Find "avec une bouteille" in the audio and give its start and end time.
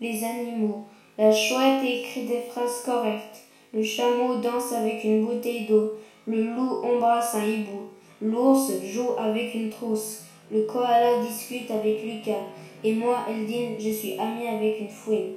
4.72-5.66